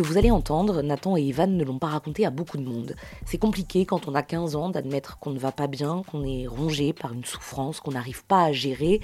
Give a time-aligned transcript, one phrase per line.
[0.00, 2.94] que vous allez entendre, Nathan et Evan ne l'ont pas raconté à beaucoup de monde.
[3.26, 6.46] C'est compliqué quand on a 15 ans d'admettre qu'on ne va pas bien, qu'on est
[6.46, 9.00] rongé par une souffrance qu'on n'arrive pas à gérer.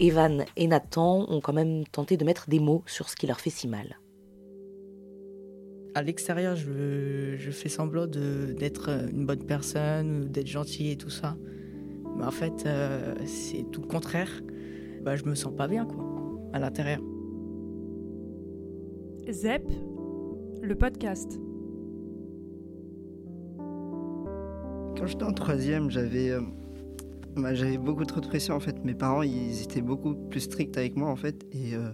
[0.00, 3.40] Evan et Nathan ont quand même tenté de mettre des mots sur ce qui leur
[3.40, 4.00] fait si mal.
[5.94, 11.36] À l'extérieur, je, fais semblant d'être une bonne personne, d'être gentil et tout ça.
[12.16, 14.42] Mais en fait, euh, c'est tout le contraire.
[15.02, 16.04] Bah, je me sens pas bien, quoi,
[16.52, 17.00] à l'intérieur.
[19.30, 19.62] ZEP,
[20.62, 21.40] le podcast.
[24.96, 26.40] Quand j'étais en troisième, j'avais euh,
[27.36, 28.84] bah, j'avais beaucoup trop de pression en fait.
[28.84, 31.46] Mes parents, ils étaient beaucoup plus stricts avec moi en fait.
[31.52, 31.90] Et euh,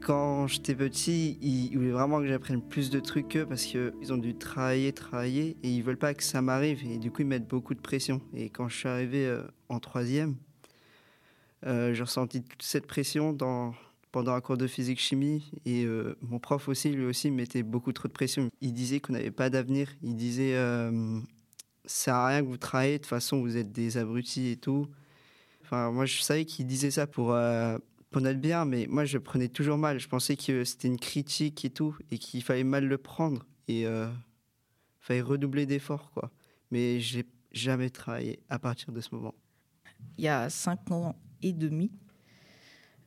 [0.00, 4.18] quand j'étais petit, ils, voulaient vraiment que j'apprenne plus de trucs qu'eux parce qu'ils ont
[4.18, 6.84] dû travailler, travailler et ils veulent pas que ça m'arrive.
[6.90, 8.20] Et du coup, ils mettent beaucoup de pression.
[8.34, 10.36] Et quand je suis arrivé euh, en troisième,
[11.64, 13.74] j'ai ressenti toute cette pression dans,
[14.16, 15.50] pendant un cours de physique-chimie.
[15.66, 18.48] Et euh, mon prof aussi, lui aussi, mettait beaucoup trop de pression.
[18.62, 19.90] Il disait qu'on n'avait pas d'avenir.
[20.02, 21.20] Il disait euh,
[21.84, 24.56] ça sert à rien que vous travaillez, de toute façon, vous êtes des abrutis et
[24.56, 24.88] tout.
[25.62, 27.76] Enfin, moi, je savais qu'il disait ça pour, euh,
[28.10, 30.00] pour notre bien, mais moi, je prenais toujours mal.
[30.00, 33.44] Je pensais que c'était une critique et tout, et qu'il fallait mal le prendre.
[33.68, 34.08] Et il
[34.98, 36.30] fallait redoubler d'efforts, quoi.
[36.70, 39.34] Mais j'ai jamais travaillé à partir de ce moment.
[40.16, 41.90] Il y a cinq ans et demi,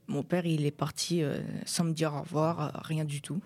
[0.09, 3.41] mon père, il est parti euh, sans me dire au revoir, euh, rien du tout.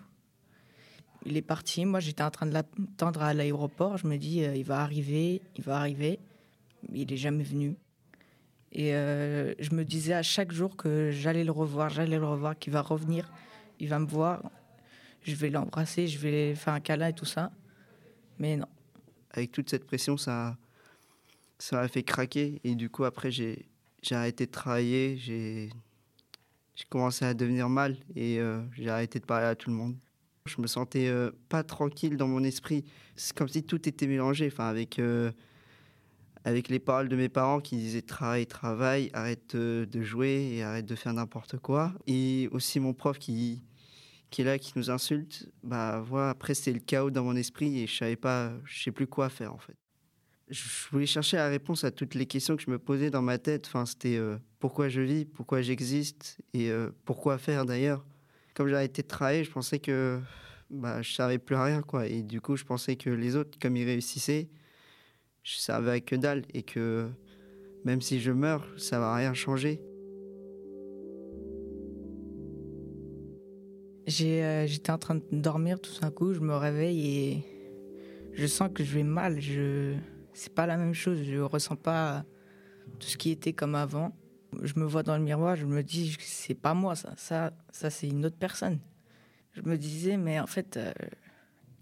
[1.25, 1.85] Il est parti.
[1.85, 3.97] Moi, j'étais en train de l'attendre à l'aéroport.
[3.97, 6.19] Je me dis, euh, il va arriver, il va arriver.
[6.93, 7.75] Il n'est jamais venu.
[8.75, 12.73] Et je me disais à chaque jour que j'allais le revoir, j'allais le revoir, qu'il
[12.73, 13.31] va revenir,
[13.79, 14.41] il va me voir.
[15.21, 17.51] Je vais l'embrasser, je vais faire un câlin et tout ça.
[18.39, 18.65] Mais non.
[19.29, 20.57] Avec toute cette pression, ça,
[21.59, 22.61] ça m'a fait craquer.
[22.63, 23.67] Et du coup, après, j'ai
[24.09, 25.17] arrêté de travailler.
[25.17, 25.69] J'ai
[26.75, 29.95] j'ai commencé à devenir mal et euh, j'ai arrêté de parler à tout le monde.
[30.45, 32.83] Je me sentais euh, pas tranquille dans mon esprit.
[33.15, 35.31] C'est comme si tout était mélangé, enfin avec euh,
[36.45, 40.85] avec les paroles de mes parents qui disaient travail, travail, arrête de jouer et arrête
[40.85, 41.93] de faire n'importe quoi.
[42.07, 43.63] Et aussi mon prof qui
[44.29, 45.47] qui est là, qui nous insulte.
[45.63, 48.91] Bah voilà, après c'était le chaos dans mon esprit et je savais pas, je sais
[48.91, 49.77] plus quoi faire en fait
[50.49, 53.37] je voulais chercher la réponse à toutes les questions que je me posais dans ma
[53.37, 53.67] tête.
[53.67, 58.05] Enfin, c'était euh, pourquoi je vis, pourquoi j'existe et euh, pourquoi faire d'ailleurs.
[58.53, 60.19] Comme j'ai arrêté de je pensais que
[60.69, 62.07] bah, je savais plus rien quoi.
[62.07, 64.49] Et du coup, je pensais que les autres, comme ils réussissaient,
[65.43, 67.09] je servais à que dalle et que
[67.83, 69.81] même si je meurs, ça va rien changer.
[74.21, 77.43] Euh, j'étais en train de dormir tout d'un coup, je me réveille et
[78.33, 79.39] je sens que je vais mal.
[80.33, 81.23] C'est pas la même chose.
[81.23, 82.25] Je ressens pas
[82.99, 84.15] tout ce qui était comme avant.
[84.61, 87.89] Je me vois dans le miroir, je me dis c'est pas moi ça, ça, ça
[87.89, 88.79] c'est une autre personne.
[89.53, 90.93] Je me disais mais en fait euh,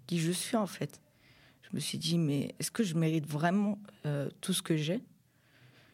[0.07, 1.01] qui je suis en fait.
[1.63, 5.01] Je me suis dit mais est-ce que je mérite vraiment euh, tout ce que j'ai?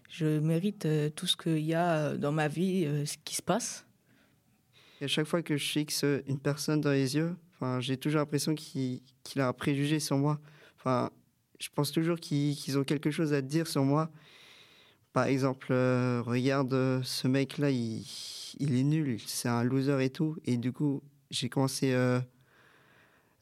[0.09, 3.85] Je mérite euh, tout ce qu'il y a dans ma vie, ce qui se passe?
[5.01, 7.35] À chaque fois que je fixe une personne dans les yeux,
[7.79, 9.01] j'ai toujours l'impression qu'il
[9.35, 10.39] a un préjugé sur moi.
[11.59, 14.11] Je pense toujours qu'ils ont quelque chose à dire sur moi.
[15.13, 18.05] Par exemple, euh, regarde euh, ce mec-là, il,
[18.59, 20.37] est nul, c'est un loser et tout.
[20.45, 21.01] Et du coup,
[21.31, 22.19] j'ai commencé euh,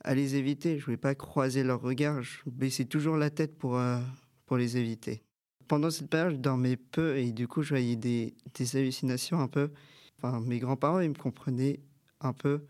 [0.04, 0.80] à les éviter.
[0.80, 2.22] Je voulais pas croiser leur regard.
[2.22, 3.80] Je baissais toujours la tête pour,
[4.46, 5.22] pour les éviter.
[5.68, 8.36] Pendant cette période, je dormais peu et du coup, je voyais des,
[8.74, 9.72] hallucinations un peu.
[10.44, 11.82] Mes grands-parents, ils me comprenaient
[12.22, 12.64] un peu.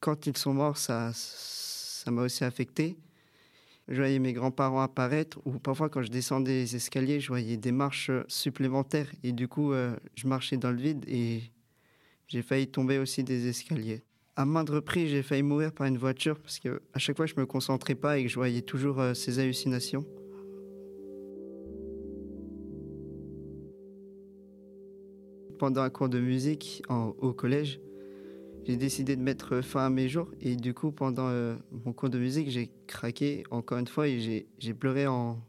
[0.00, 1.12] Quand ils sont morts, ça
[2.06, 2.96] m'a aussi affecté
[3.92, 7.72] je voyais mes grands-parents apparaître, ou parfois quand je descendais les escaliers, je voyais des
[7.72, 11.42] marches supplémentaires, et du coup, euh, je marchais dans le vide et
[12.26, 14.02] j'ai failli tomber aussi des escaliers.
[14.34, 17.34] À maintes reprises, j'ai failli mourir par une voiture parce que à chaque fois, je
[17.36, 20.06] me concentrais pas et que je voyais toujours euh, ces hallucinations.
[25.58, 27.78] Pendant un cours de musique au collège,
[28.64, 30.30] j'ai décidé de mettre fin à mes jours.
[30.40, 34.46] Et du coup, pendant euh, mon cours de musique, j'ai craqué encore une fois et
[34.58, 35.40] j'ai pleuré en.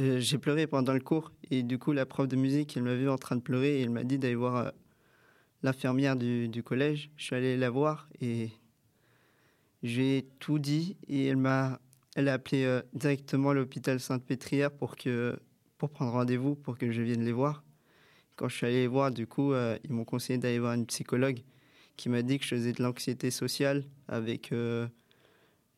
[0.00, 1.32] Euh, j'ai pleuré pendant le cours.
[1.50, 3.82] Et du coup, la prof de musique, elle m'a vu en train de pleurer et
[3.82, 4.70] elle m'a dit d'aller voir euh,
[5.62, 7.10] l'infirmière du, du, collège.
[7.16, 8.50] Je suis allé la voir et
[9.82, 10.96] j'ai tout dit.
[11.08, 11.80] Et elle m'a
[12.16, 14.96] elle a appelé directement l'hôpital Sainte-Pétrière pour,
[15.78, 17.62] pour prendre rendez-vous pour que je vienne les voir.
[18.40, 21.40] Quand je suis allé voir, du coup, euh, ils m'ont conseillé d'aller voir une psychologue
[21.98, 24.88] qui m'a dit que je faisais de l'anxiété sociale avec euh,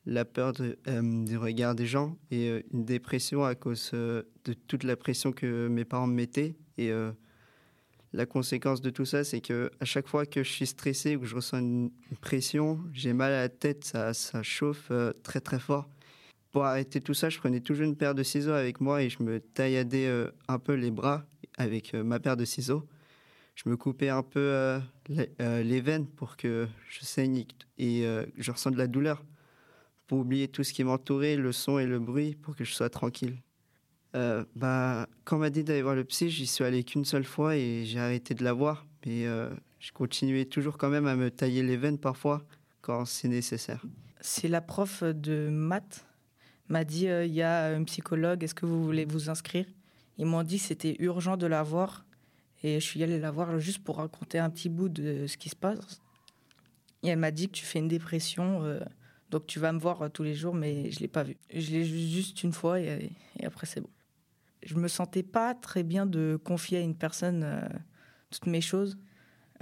[0.07, 4.95] la peur euh, du regard des gens et une dépression à cause de toute la
[4.95, 6.93] pression que mes parents me mettaient et
[8.13, 11.23] la conséquence de tout ça, c'est que à chaque fois que je suis stressé ou
[11.23, 14.93] que je ressens une, pression, j'ai mal à la tête, ça, chauffe
[15.25, 15.89] très très fort.
[16.53, 19.21] Pour arrêter tout ça, je prenais toujours une paire de ciseaux avec moi et je
[19.21, 20.09] me tailladais
[20.47, 21.27] un peu les bras
[21.59, 22.87] avec ma paire de ciseaux.
[23.55, 27.45] Je me coupais un peu les, les, veines pour que je saigne
[27.79, 28.07] et
[28.39, 29.23] je ressens de la douleur
[30.07, 32.91] pour oublier tout ce qui m'entourait, le son et le bruit, pour que je sois
[32.91, 33.37] tranquille.
[34.15, 37.25] Euh, bah, quand on m'a dit d'aller voir le psy, j'y suis allé qu'une seule
[37.25, 38.87] fois et j'ai arrêté de la voir.
[39.07, 39.49] Mais euh,
[39.79, 42.45] je continuais toujours quand même à me tailler les veines parfois
[42.83, 43.85] quand c'est nécessaire.
[44.21, 46.05] C'est la prof de maths
[46.69, 49.67] m'a dit euh, il y a un psychologue, est-ce que vous voulez vous inscrire?
[50.19, 52.05] Ils m'ont dit c'était urgent de la voir
[52.63, 55.49] et je suis allé la voir juste pour raconter un petit bout de ce qui
[55.49, 56.01] se passe.
[57.03, 58.63] Et elle m'a dit que tu fais une dépression
[59.33, 61.37] donc tu vas me voir euh, tous les jours, mais je l'ai pas vu.
[61.53, 63.11] Je l'ai juste une fois et,
[63.43, 63.91] après c'est bon.
[64.63, 67.67] Je me sentais pas très bien de confier à une personne euh,
[68.31, 68.99] toutes mes choses.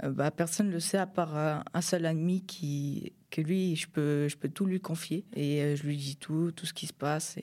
[0.03, 3.87] Euh, bah, personne ne le sait à part un seul ami qui que lui je
[3.87, 6.93] peux je peux tout lui confier et je lui dis tout tout ce qui se
[6.93, 7.37] passe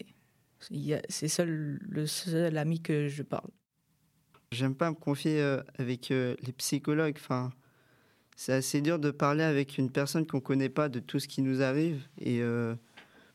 [0.61, 3.51] c'est seul le seul ami que je parle.
[4.53, 5.41] J'aime pas me confier
[5.79, 7.17] avec les psychologues.
[7.19, 7.51] Enfin,
[8.39, 11.27] c'est assez dur de parler avec une personne qu'on ne connaît pas de tout ce
[11.27, 12.07] qui nous arrive.
[12.21, 12.77] Et euh,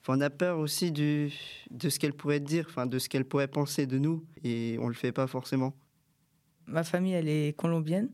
[0.08, 1.30] on a peur aussi du,
[1.72, 4.26] de ce qu'elle pourrait dire, enfin, de ce qu'elle pourrait penser de nous.
[4.46, 5.74] Et on ne le fait pas forcément.
[6.68, 8.12] Ma famille, elle est colombienne.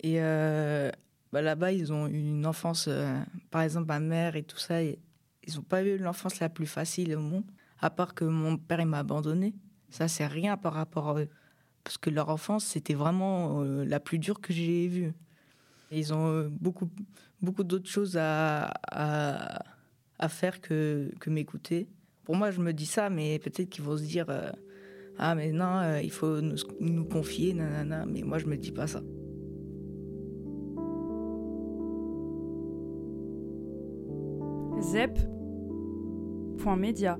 [0.00, 0.90] Et euh,
[1.32, 3.18] bah, là-bas, ils ont eu une enfance, euh,
[3.50, 4.98] par exemple, ma mère et tout ça, ils
[5.54, 7.46] n'ont pas eu l'enfance la plus facile au monde,
[7.82, 9.54] à part que mon père m'a abandonné.
[9.90, 11.28] Ça, c'est rien par rapport à eux.
[11.84, 15.12] Parce que leur enfance, c'était vraiment la plus dure que j'ai vue.
[15.94, 16.88] Ils ont euh, beaucoup,
[17.42, 21.86] beaucoup d'autres choses à, à, faire que, que m'écouter.
[22.24, 24.50] Pour moi, je me dis ça, mais peut-être qu'ils vont se dire euh,
[25.18, 28.06] Ah, mais non, euh, il faut nous, nous confier, nanana.
[28.06, 29.02] Mais moi, je me dis pas ça.
[34.80, 37.18] Zep.media